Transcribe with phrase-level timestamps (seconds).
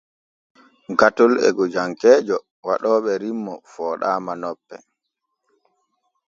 [0.99, 4.75] Gatol e gojankeejo waɗooɓe rimmo fooɗaama nope.